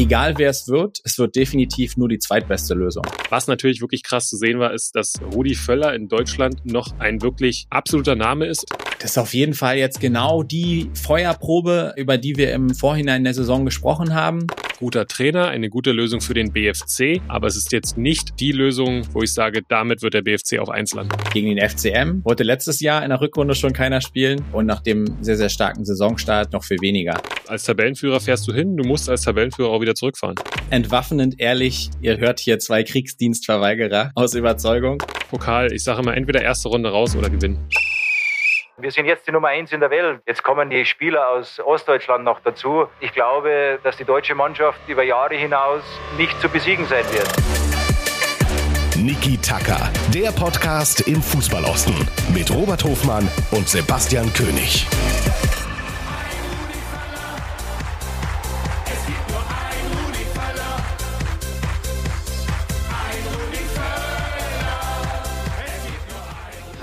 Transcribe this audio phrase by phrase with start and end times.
[0.00, 3.04] Egal wer es wird, es wird definitiv nur die zweitbeste Lösung.
[3.28, 7.20] Was natürlich wirklich krass zu sehen war, ist, dass Rudi Völler in Deutschland noch ein
[7.20, 8.64] wirklich absoluter Name ist.
[9.00, 13.32] Das ist auf jeden Fall jetzt genau die Feuerprobe, über die wir im Vorhinein der
[13.32, 14.46] Saison gesprochen haben
[14.80, 19.02] guter Trainer, eine gute Lösung für den BFC, aber es ist jetzt nicht die Lösung,
[19.12, 21.14] wo ich sage, damit wird der BFC auf 1 landen.
[21.34, 25.04] Gegen den FCM wollte letztes Jahr in der Rückrunde schon keiner spielen und nach dem
[25.20, 27.20] sehr, sehr starken Saisonstart noch viel weniger.
[27.46, 30.36] Als Tabellenführer fährst du hin, du musst als Tabellenführer auch wieder zurückfahren.
[30.70, 35.02] Entwaffnend ehrlich, ihr hört hier zwei Kriegsdienstverweigerer aus Überzeugung.
[35.28, 37.58] Pokal, ich sage immer entweder erste Runde raus oder gewinnen.
[38.80, 40.22] Wir sind jetzt die Nummer eins in der Welt.
[40.26, 42.86] Jetzt kommen die Spieler aus Ostdeutschland noch dazu.
[43.00, 45.82] Ich glaube, dass die deutsche Mannschaft über Jahre hinaus
[46.16, 47.28] nicht zu besiegen sein wird.
[48.96, 51.94] Niki Tacker, der Podcast im Fußballosten
[52.32, 54.86] mit Robert Hofmann und Sebastian König.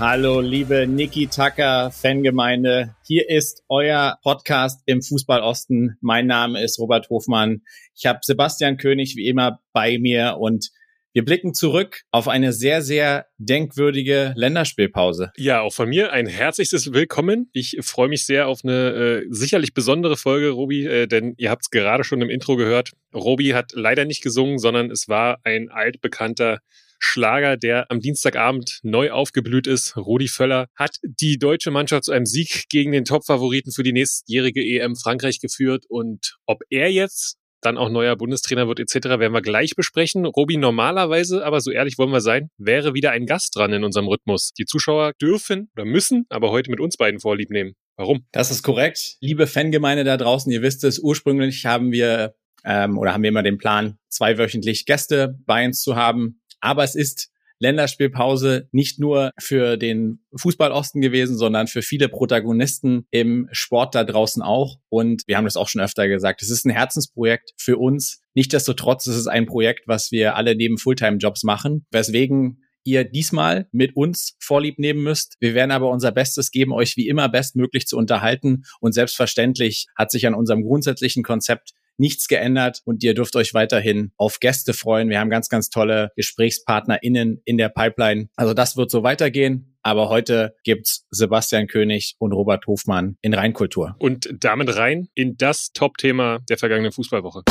[0.00, 2.94] Hallo, liebe Niki Tucker Fangemeinde.
[3.04, 5.96] Hier ist euer Podcast im Fußball Osten.
[6.00, 7.62] Mein Name ist Robert Hofmann.
[7.96, 10.70] Ich habe Sebastian König wie immer bei mir und
[11.12, 15.32] wir blicken zurück auf eine sehr, sehr denkwürdige Länderspielpause.
[15.36, 17.50] Ja, auch von mir ein herzliches Willkommen.
[17.52, 21.62] Ich freue mich sehr auf eine äh, sicherlich besondere Folge, Robi, äh, denn ihr habt
[21.62, 22.92] es gerade schon im Intro gehört.
[23.12, 26.60] Robi hat leider nicht gesungen, sondern es war ein altbekannter
[26.98, 29.96] Schlager, der am Dienstagabend neu aufgeblüht ist.
[29.96, 34.62] Rudi Völler hat die deutsche Mannschaft zu einem Sieg gegen den Topfavoriten für die nächstjährige
[34.62, 35.84] EM Frankreich geführt.
[35.88, 40.24] Und ob er jetzt dann auch neuer Bundestrainer wird etc., werden wir gleich besprechen.
[40.24, 44.06] Robi, normalerweise, aber so ehrlich wollen wir sein, wäre wieder ein Gast dran in unserem
[44.06, 44.52] Rhythmus.
[44.58, 47.74] Die Zuschauer dürfen oder müssen aber heute mit uns beiden Vorlieb nehmen.
[47.96, 48.26] Warum?
[48.30, 49.16] Das ist korrekt.
[49.20, 53.42] Liebe Fangemeinde da draußen, ihr wisst es, ursprünglich haben wir ähm, oder haben wir immer
[53.42, 56.40] den Plan, zweiwöchentlich Gäste bei uns zu haben.
[56.60, 63.48] Aber es ist Länderspielpause nicht nur für den Fußballosten gewesen, sondern für viele Protagonisten im
[63.52, 64.78] Sport da draußen auch.
[64.88, 66.42] Und wir haben das auch schon öfter gesagt.
[66.42, 68.22] Es ist ein Herzensprojekt für uns.
[68.34, 73.96] Nichtsdestotrotz ist es ein Projekt, was wir alle neben Fulltime-Jobs machen, weswegen ihr diesmal mit
[73.96, 75.36] uns Vorlieb nehmen müsst.
[75.40, 78.62] Wir werden aber unser Bestes geben, euch wie immer bestmöglich zu unterhalten.
[78.80, 84.12] Und selbstverständlich hat sich an unserem grundsätzlichen Konzept nichts geändert und ihr dürft euch weiterhin
[84.16, 85.10] auf Gäste freuen.
[85.10, 88.28] Wir haben ganz, ganz tolle GesprächspartnerInnen in der Pipeline.
[88.36, 89.74] Also das wird so weitergehen.
[89.82, 93.96] Aber heute gibt's Sebastian König und Robert Hofmann in Rheinkultur.
[93.98, 97.42] Und damit rein in das Top-Thema der vergangenen Fußballwoche.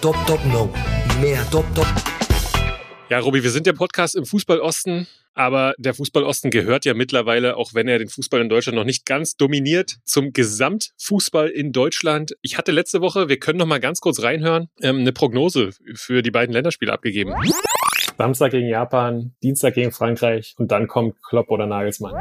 [0.00, 0.72] Top, top, no.
[1.20, 2.17] Mehr top, top.
[3.10, 7.72] Ja, Robi, wir sind der Podcast im Fußballosten, aber der Fußballosten gehört ja mittlerweile, auch
[7.72, 12.36] wenn er den Fußball in Deutschland noch nicht ganz dominiert, zum Gesamtfußball in Deutschland.
[12.42, 16.20] Ich hatte letzte Woche, wir können noch mal ganz kurz reinhören, ähm, eine Prognose für
[16.20, 17.32] die beiden Länderspiele abgegeben.
[18.18, 22.14] Samstag gegen Japan, Dienstag gegen Frankreich und dann kommt Klopp oder Nagelsmann.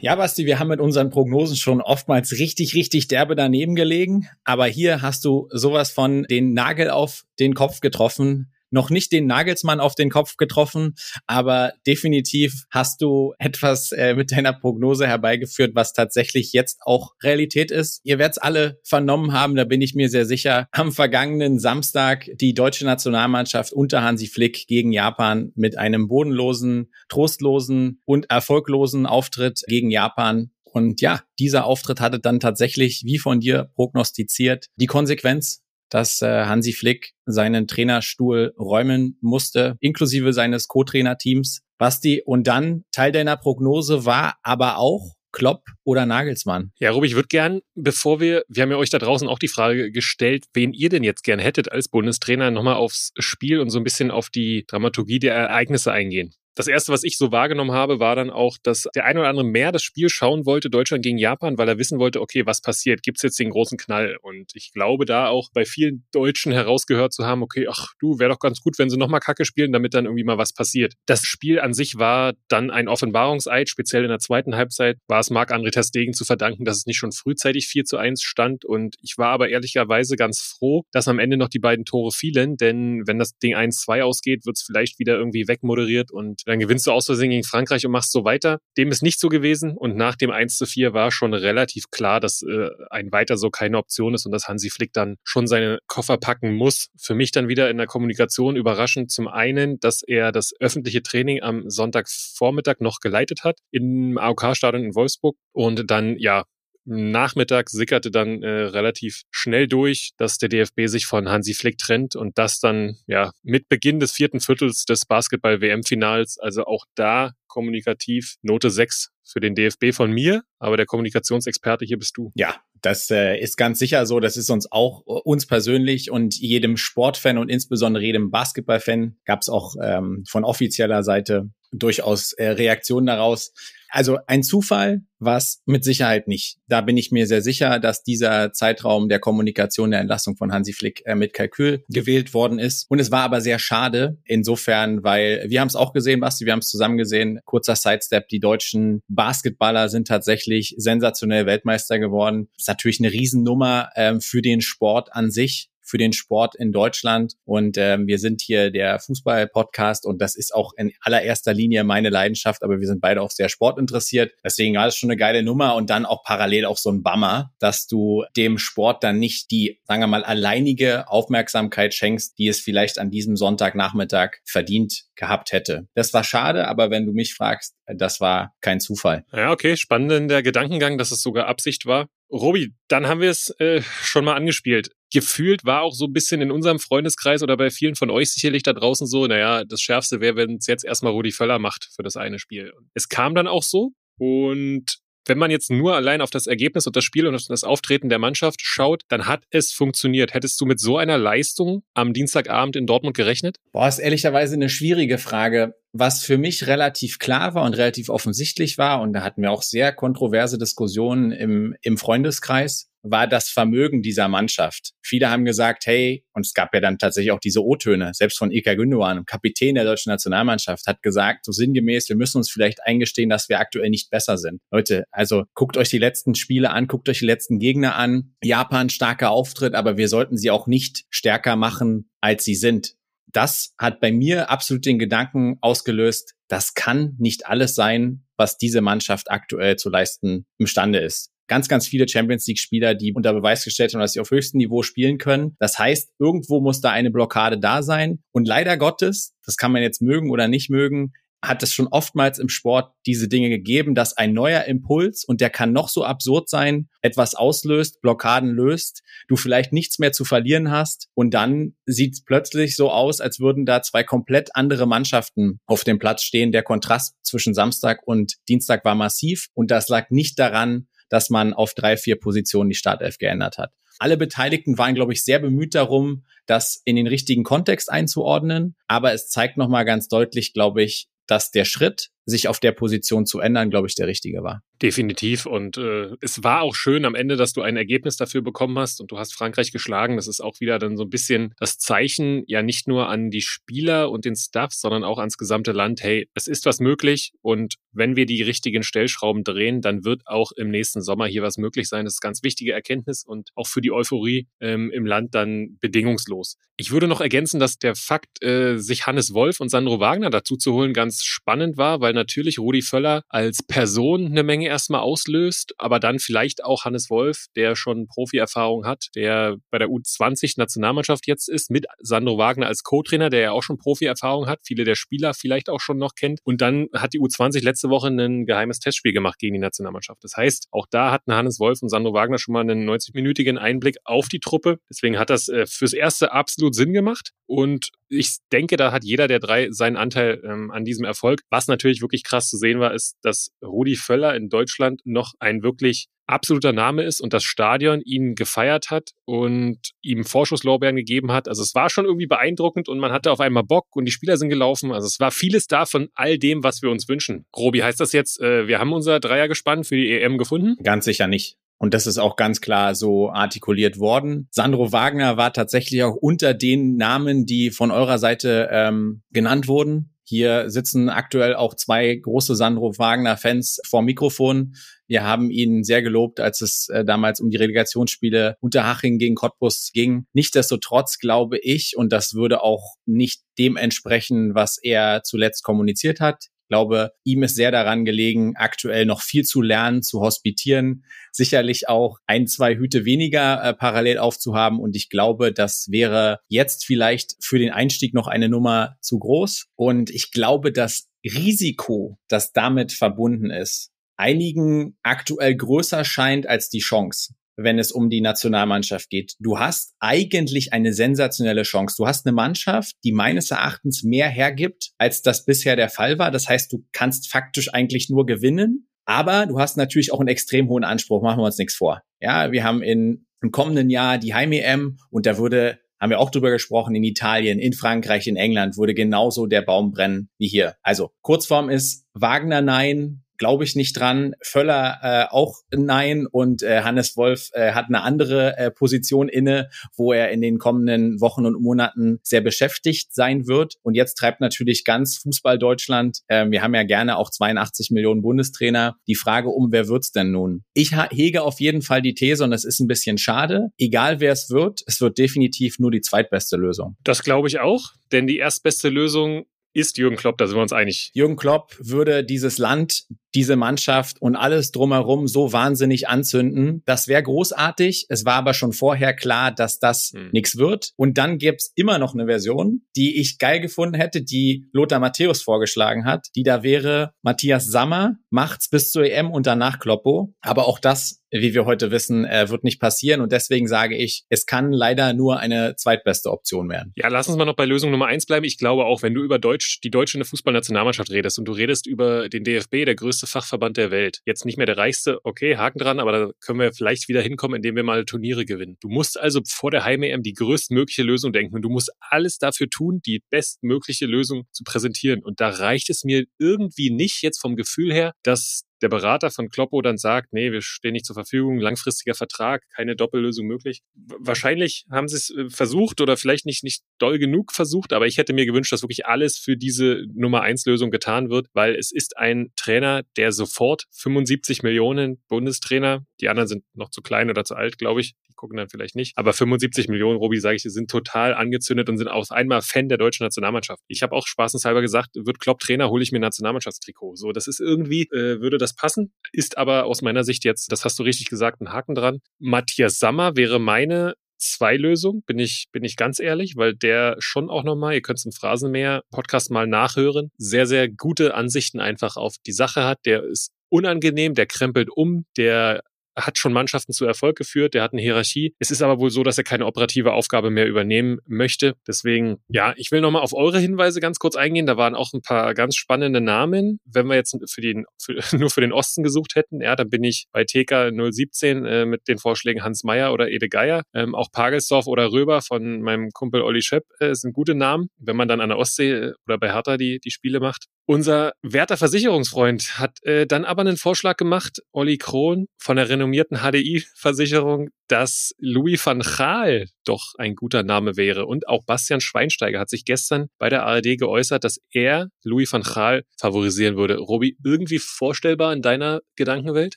[0.00, 4.26] Ja, Basti, wir haben mit unseren Prognosen schon oftmals richtig, richtig derbe daneben gelegen.
[4.44, 9.26] Aber hier hast du sowas von den Nagel auf den Kopf getroffen noch nicht den
[9.26, 10.94] Nagelsmann auf den Kopf getroffen,
[11.26, 17.70] aber definitiv hast du etwas äh, mit deiner Prognose herbeigeführt, was tatsächlich jetzt auch Realität
[17.70, 18.00] ist.
[18.04, 20.68] Ihr werdet es alle vernommen haben, da bin ich mir sehr sicher.
[20.72, 28.00] Am vergangenen Samstag die deutsche Nationalmannschaft unter Hansi Flick gegen Japan mit einem bodenlosen, trostlosen
[28.04, 33.70] und erfolglosen Auftritt gegen Japan und ja, dieser Auftritt hatte dann tatsächlich, wie von dir
[33.74, 41.62] prognostiziert, die Konsequenz, dass äh, Hansi Flick seinen Trainerstuhl räumen musste, inklusive seines Co-Trainerteams.
[41.78, 46.72] Basti, und dann Teil deiner Prognose war aber auch Klopp oder Nagelsmann?
[46.80, 49.48] Ja, Robi, ich würde gern, bevor wir, wir haben ja euch da draußen auch die
[49.48, 53.78] Frage gestellt, wen ihr denn jetzt gern hättet als Bundestrainer, nochmal aufs Spiel und so
[53.78, 56.34] ein bisschen auf die Dramaturgie der Ereignisse eingehen.
[56.58, 59.46] Das erste, was ich so wahrgenommen habe, war dann auch, dass der ein oder andere
[59.46, 63.04] mehr das Spiel schauen wollte, Deutschland gegen Japan, weil er wissen wollte, okay, was passiert?
[63.04, 64.16] Gibt es jetzt den großen Knall?
[64.22, 68.30] Und ich glaube, da auch bei vielen Deutschen herausgehört zu haben, okay, ach du, wäre
[68.30, 70.94] doch ganz gut, wenn sie nochmal Kacke spielen, damit dann irgendwie mal was passiert.
[71.06, 75.30] Das Spiel an sich war dann ein Offenbarungseid, speziell in der zweiten Halbzeit war es
[75.30, 78.64] Marc-André Testegen zu verdanken, dass es nicht schon frühzeitig 4 zu 1 stand.
[78.64, 82.56] Und ich war aber ehrlicherweise ganz froh, dass am Ende noch die beiden Tore fielen,
[82.56, 86.86] denn wenn das Ding 1-2 ausgeht, wird es vielleicht wieder irgendwie wegmoderiert und dann gewinnst
[86.86, 88.58] du aus Versehen gegen Frankreich und machst so weiter.
[88.78, 92.20] Dem ist nicht so gewesen und nach dem 1 zu 4 war schon relativ klar,
[92.20, 95.78] dass äh, ein weiter so keine Option ist und dass Hansi Flick dann schon seine
[95.86, 96.88] Koffer packen muss.
[96.98, 101.42] Für mich dann wieder in der Kommunikation überraschend zum einen, dass er das öffentliche Training
[101.42, 106.44] am Sonntagvormittag noch geleitet hat im AOK-Stadion in Wolfsburg und dann ja
[106.88, 112.16] Nachmittag sickerte dann äh, relativ schnell durch, dass der DFB sich von Hansi Flick trennt
[112.16, 116.38] und das dann ja mit Beginn des vierten Viertels des Basketball-WM-Finals.
[116.38, 121.98] Also auch da kommunikativ Note 6 für den DFB von mir, aber der Kommunikationsexperte hier
[121.98, 122.32] bist du.
[122.34, 124.20] Ja, das äh, ist ganz sicher so.
[124.20, 129.42] Das ist uns auch äh, uns persönlich und jedem Sportfan und insbesondere jedem Basketballfan gab
[129.42, 133.52] es auch ähm, von offizieller Seite durchaus äh, Reaktionen daraus.
[133.90, 136.58] Also ein Zufall was mit Sicherheit nicht.
[136.68, 140.72] Da bin ich mir sehr sicher, dass dieser Zeitraum der Kommunikation der Entlassung von Hansi
[140.72, 142.86] Flick äh, mit Kalkül gewählt worden ist.
[142.88, 146.52] Und es war aber sehr schade insofern, weil wir haben es auch gesehen, Basti, wir
[146.52, 147.40] haben es zusammen gesehen.
[147.44, 152.48] Kurzer Sidestep, die deutschen Basketballer sind tatsächlich sensationell Weltmeister geworden.
[152.56, 157.34] Ist natürlich eine Riesennummer ähm, für den Sport an sich für den Sport in Deutschland.
[157.44, 162.10] Und ähm, wir sind hier der Fußball-Podcast und das ist auch in allererster Linie meine
[162.10, 164.32] Leidenschaft, aber wir sind beide auch sehr sportinteressiert.
[164.44, 167.52] Deswegen war das schon eine geile Nummer und dann auch parallel auch so ein Bummer,
[167.58, 172.60] dass du dem Sport dann nicht die, sagen wir mal, alleinige Aufmerksamkeit schenkst, die es
[172.60, 175.88] vielleicht an diesem Sonntagnachmittag verdient gehabt hätte.
[175.94, 179.24] Das war schade, aber wenn du mich fragst, das war kein Zufall.
[179.32, 182.08] Ja, okay, spannender Gedankengang, dass es sogar Absicht war.
[182.30, 184.90] Robi, dann haben wir es äh, schon mal angespielt.
[185.12, 188.62] Gefühlt war auch so ein bisschen in unserem Freundeskreis oder bei vielen von euch sicherlich
[188.62, 192.02] da draußen so, naja, das Schärfste wäre, wenn es jetzt erstmal Rudi Völler macht für
[192.02, 192.72] das eine Spiel.
[192.94, 194.98] Es kam dann auch so und
[195.28, 198.18] wenn man jetzt nur allein auf das Ergebnis und das Spiel und das Auftreten der
[198.18, 200.34] Mannschaft schaut, dann hat es funktioniert.
[200.34, 203.58] Hättest du mit so einer Leistung am Dienstagabend in Dortmund gerechnet?
[203.72, 205.74] Boah, ist ehrlicherweise eine schwierige Frage.
[205.92, 209.62] Was für mich relativ klar war und relativ offensichtlich war, und da hatten wir auch
[209.62, 214.92] sehr kontroverse Diskussionen im, im Freundeskreis, war das Vermögen dieser Mannschaft.
[215.02, 218.50] Viele haben gesagt, hey, und es gab ja dann tatsächlich auch diese O-Töne, selbst von
[218.50, 223.30] Ika Gündogan, Kapitän der deutschen Nationalmannschaft, hat gesagt, so sinngemäß, wir müssen uns vielleicht eingestehen,
[223.30, 224.60] dass wir aktuell nicht besser sind.
[224.70, 228.34] Leute, also guckt euch die letzten Spiele an, guckt euch die letzten Gegner an.
[228.42, 232.94] Japan starker Auftritt, aber wir sollten sie auch nicht stärker machen, als sie sind.
[233.32, 238.80] Das hat bei mir absolut den Gedanken ausgelöst, das kann nicht alles sein, was diese
[238.80, 243.92] Mannschaft aktuell zu leisten imstande ist ganz, ganz viele Champions League-Spieler, die unter Beweis gestellt
[243.94, 245.56] haben, dass sie auf höchstem Niveau spielen können.
[245.58, 248.22] Das heißt, irgendwo muss da eine Blockade da sein.
[248.32, 252.38] Und leider Gottes, das kann man jetzt mögen oder nicht mögen, hat es schon oftmals
[252.38, 256.48] im Sport diese Dinge gegeben, dass ein neuer Impuls, und der kann noch so absurd
[256.48, 262.14] sein, etwas auslöst, Blockaden löst, du vielleicht nichts mehr zu verlieren hast und dann sieht
[262.14, 266.50] es plötzlich so aus, als würden da zwei komplett andere Mannschaften auf dem Platz stehen.
[266.50, 271.54] Der Kontrast zwischen Samstag und Dienstag war massiv und das lag nicht daran, dass man
[271.54, 273.72] auf drei, vier Positionen die Startelf geändert hat.
[273.98, 278.76] Alle Beteiligten waren, glaube ich, sehr bemüht darum, das in den richtigen Kontext einzuordnen.
[278.86, 283.26] Aber es zeigt nochmal ganz deutlich, glaube ich, dass der Schritt, sich auf der Position
[283.26, 284.62] zu ändern, glaube ich, der richtige war.
[284.82, 285.46] Definitiv.
[285.46, 289.00] Und äh, es war auch schön am Ende, dass du ein Ergebnis dafür bekommen hast
[289.00, 290.16] und du hast Frankreich geschlagen.
[290.16, 293.40] Das ist auch wieder dann so ein bisschen das Zeichen, ja nicht nur an die
[293.40, 296.02] Spieler und den Staff, sondern auch ans gesamte Land.
[296.02, 300.52] Hey, es ist was möglich und wenn wir die richtigen Stellschrauben drehen, dann wird auch
[300.52, 302.04] im nächsten Sommer hier was möglich sein.
[302.04, 306.56] Das ist ganz wichtige Erkenntnis und auch für die Euphorie ähm, im Land dann bedingungslos.
[306.76, 310.56] Ich würde noch ergänzen, dass der Fakt, äh, sich Hannes Wolf und Sandro Wagner dazu
[310.56, 315.74] zu holen, ganz spannend war, weil natürlich Rudi Völler als Person eine Menge erstmal auslöst,
[315.78, 321.48] aber dann vielleicht auch Hannes Wolf, der schon Profi-Erfahrung hat, der bei der U20-Nationalmannschaft jetzt
[321.48, 325.34] ist, mit Sandro Wagner als Co-Trainer, der ja auch schon Profi-Erfahrung hat, viele der Spieler
[325.34, 326.40] vielleicht auch schon noch kennt.
[326.44, 330.22] Und dann hat die U20 letzte Woche ein geheimes Testspiel gemacht gegen die Nationalmannschaft.
[330.24, 333.96] Das heißt, auch da hatten Hannes Wolf und Sandro Wagner schon mal einen 90-minütigen Einblick
[334.04, 334.78] auf die Truppe.
[334.90, 337.32] Deswegen hat das äh, fürs Erste absolut Sinn gemacht.
[337.46, 341.40] Und ich denke, da hat jeder der drei seinen Anteil ähm, an diesem Erfolg.
[341.50, 345.62] Was natürlich wirklich krass zu sehen war, ist, dass Rudi Völler in Deutschland noch ein
[345.62, 351.48] wirklich absoluter Name ist und das Stadion ihn gefeiert hat und ihm Vorschusslorbeeren gegeben hat.
[351.48, 354.36] Also es war schon irgendwie beeindruckend und man hatte auf einmal Bock und die Spieler
[354.36, 354.92] sind gelaufen.
[354.92, 357.46] Also es war vieles da von all dem, was wir uns wünschen.
[357.56, 360.76] Robi, heißt das jetzt, äh, wir haben unser Dreiergespann für die EM gefunden?
[360.82, 361.56] Ganz sicher nicht.
[361.78, 364.48] Und das ist auch ganz klar so artikuliert worden.
[364.50, 370.10] Sandro Wagner war tatsächlich auch unter den Namen, die von eurer Seite ähm, genannt wurden.
[370.28, 374.74] Hier sitzen aktuell auch zwei große Sandro Wagner-Fans vor Mikrofon.
[375.06, 379.88] Wir haben ihn sehr gelobt, als es äh, damals um die Relegationsspiele Unterhaching gegen Cottbus
[379.94, 380.26] ging.
[380.34, 386.48] Nichtsdestotrotz glaube ich, und das würde auch nicht dem entsprechen, was er zuletzt kommuniziert hat.
[386.68, 391.88] Ich glaube, ihm ist sehr daran gelegen, aktuell noch viel zu lernen, zu hospitieren, sicherlich
[391.88, 394.78] auch ein, zwei Hüte weniger äh, parallel aufzuhaben.
[394.78, 399.68] Und ich glaube, das wäre jetzt vielleicht für den Einstieg noch eine Nummer zu groß.
[399.76, 406.80] Und ich glaube, das Risiko, das damit verbunden ist, einigen aktuell größer scheint als die
[406.80, 409.34] Chance wenn es um die Nationalmannschaft geht.
[409.40, 411.96] Du hast eigentlich eine sensationelle Chance.
[411.98, 416.30] Du hast eine Mannschaft, die meines Erachtens mehr hergibt, als das bisher der Fall war.
[416.30, 418.88] Das heißt, du kannst faktisch eigentlich nur gewinnen.
[419.04, 421.22] Aber du hast natürlich auch einen extrem hohen Anspruch.
[421.22, 422.02] Machen wir uns nichts vor.
[422.20, 426.30] Ja, wir haben in, im kommenden Jahr die Heim-EM und da würde haben wir auch
[426.30, 430.76] drüber gesprochen, in Italien, in Frankreich, in England würde genauso der Baum brennen wie hier.
[430.82, 434.34] Also Kurzform ist Wagner nein, glaube ich nicht dran.
[434.42, 439.70] Völler äh, auch nein und äh, Hannes Wolf äh, hat eine andere äh, Position inne,
[439.96, 443.76] wo er in den kommenden Wochen und Monaten sehr beschäftigt sein wird.
[443.82, 446.18] Und jetzt treibt natürlich ganz Fußball Deutschland.
[446.28, 448.96] Äh, wir haben ja gerne auch 82 Millionen Bundestrainer.
[449.06, 450.64] Die Frage um, wer wird's denn nun?
[450.74, 453.68] Ich hege auf jeden Fall die These und es ist ein bisschen schade.
[453.78, 456.96] Egal wer es wird, es wird definitiv nur die zweitbeste Lösung.
[457.04, 460.72] Das glaube ich auch, denn die erstbeste Lösung ist Jürgen Klopp, da sind wir uns
[460.72, 461.10] einig.
[461.14, 466.82] Jürgen Klopp würde dieses Land, diese Mannschaft und alles drumherum so wahnsinnig anzünden.
[466.86, 468.06] Das wäre großartig.
[468.08, 470.30] Es war aber schon vorher klar, dass das hm.
[470.32, 470.92] nichts wird.
[470.96, 475.42] Und dann gibt's immer noch eine Version, die ich geil gefunden hätte, die Lothar Matthäus
[475.42, 476.28] vorgeschlagen hat.
[476.34, 480.34] Die da wäre, Matthias Sammer macht's bis zur EM und danach Kloppo.
[480.40, 483.20] Aber auch das wie wir heute wissen, äh, wird nicht passieren.
[483.20, 486.92] Und deswegen sage ich, es kann leider nur eine zweitbeste Option werden.
[486.96, 488.44] Ja, lass uns mal noch bei Lösung Nummer eins bleiben.
[488.44, 492.28] Ich glaube auch, wenn du über Deutsch, die deutsche Fußballnationalmannschaft redest und du redest über
[492.28, 496.00] den DFB, der größte Fachverband der Welt, jetzt nicht mehr der reichste, okay, Haken dran,
[496.00, 498.76] aber da können wir vielleicht wieder hinkommen, indem wir mal Turniere gewinnen.
[498.80, 502.68] Du musst also vor der Heim-EM die größtmögliche Lösung denken und du musst alles dafür
[502.68, 505.22] tun, die bestmögliche Lösung zu präsentieren.
[505.22, 509.48] Und da reicht es mir irgendwie nicht jetzt vom Gefühl her, dass der Berater von
[509.48, 513.82] Kloppo dann sagt, nee, wir stehen nicht zur Verfügung, langfristiger Vertrag, keine Doppellösung möglich.
[513.94, 518.18] Wahrscheinlich haben sie es äh, versucht oder vielleicht nicht, nicht doll genug versucht, aber ich
[518.18, 521.92] hätte mir gewünscht, dass wirklich alles für diese Nummer eins Lösung getan wird, weil es
[521.92, 527.44] ist ein Trainer, der sofort 75 Millionen Bundestrainer, die anderen sind noch zu klein oder
[527.44, 530.90] zu alt, glaube ich, gucken dann vielleicht nicht, aber 75 Millionen, Robi, sage ich, sind
[530.90, 533.82] total angezündet und sind auf einmal Fan der deutschen Nationalmannschaft.
[533.88, 537.16] Ich habe auch spaßenshalber gesagt, wird Klopp Trainer, hole ich mir ein Nationalmannschaftstrikot.
[537.16, 540.70] So, das ist irgendwie, äh, würde das das passen, ist aber aus meiner Sicht jetzt,
[540.72, 542.20] das hast du richtig gesagt, ein Haken dran.
[542.38, 547.50] Matthias Sammer wäre meine zwei Lösung, bin ich, bin ich ganz ehrlich, weil der schon
[547.50, 552.34] auch nochmal, ihr könnt es im Phrasenmäher-Podcast mal nachhören, sehr, sehr gute Ansichten einfach auf
[552.46, 552.98] die Sache hat.
[553.04, 555.82] Der ist unangenehm, der krempelt um, der
[556.26, 558.54] hat schon Mannschaften zu Erfolg geführt, der hat eine Hierarchie.
[558.58, 561.74] Es ist aber wohl so, dass er keine operative Aufgabe mehr übernehmen möchte.
[561.86, 564.66] Deswegen, ja, ich will nochmal auf eure Hinweise ganz kurz eingehen.
[564.66, 566.80] Da waren auch ein paar ganz spannende Namen.
[566.84, 570.04] Wenn wir jetzt für den, für, nur für den Osten gesucht hätten, ja, dann bin
[570.04, 573.82] ich bei TK 017 äh, mit den Vorschlägen Hans Meyer oder Ede Geier.
[573.94, 577.88] Ähm, auch Pagelsdorf oder Röber von meinem Kumpel Olli Schöpp äh, sind gute Namen.
[577.98, 581.32] Wenn man dann an der Ostsee äh, oder bei Hertha die, die Spiele macht, unser
[581.42, 587.68] werter Versicherungsfreund hat äh, dann aber einen Vorschlag gemacht, Olli Krohn von der renommierten HDI-Versicherung,
[587.88, 591.26] dass Louis van Gaal doch ein guter Name wäre.
[591.26, 595.62] Und auch Bastian Schweinsteiger hat sich gestern bei der ARD geäußert, dass er Louis van
[595.62, 596.96] Gaal favorisieren würde.
[596.96, 599.76] Robi, irgendwie vorstellbar in deiner Gedankenwelt?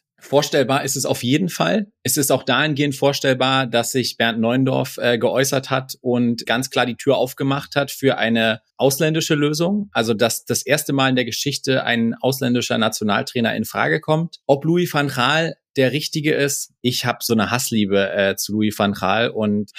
[0.24, 1.88] Vorstellbar ist es auf jeden Fall.
[2.04, 6.86] Es ist auch dahingehend vorstellbar, dass sich Bernd Neuendorf äh, geäußert hat und ganz klar
[6.86, 9.90] die Tür aufgemacht hat für eine ausländische Lösung.
[9.92, 14.38] Also, dass das erste Mal in der Geschichte ein ausländischer Nationaltrainer in Frage kommt.
[14.46, 16.74] Ob Louis van Gaal der richtige ist.
[16.82, 19.72] Ich habe so eine Hassliebe äh, zu Louis van Gaal und